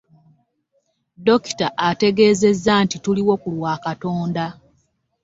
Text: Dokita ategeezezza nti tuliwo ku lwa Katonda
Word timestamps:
Dokita 1.25 1.67
ategeezezza 1.89 2.73
nti 2.83 2.97
tuliwo 3.03 3.33
ku 3.41 3.49
lwa 3.55 3.73
Katonda 3.85 4.45